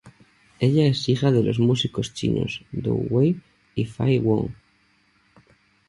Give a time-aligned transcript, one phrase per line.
[0.59, 3.39] Ella es hija de los músicos chinos Dou Wei
[3.75, 4.49] y Faye Wong.